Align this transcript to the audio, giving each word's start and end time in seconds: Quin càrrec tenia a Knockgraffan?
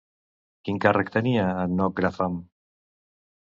Quin 0.69 0.79
càrrec 0.85 1.11
tenia 1.17 1.43
a 1.49 1.67
Knockgraffan? 1.75 2.41